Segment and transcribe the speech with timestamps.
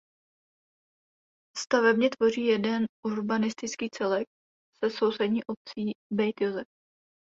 [1.57, 4.27] Stavebně tvoří jeden urbanistický celek
[4.83, 6.67] se sousední obcí Bejt Josef.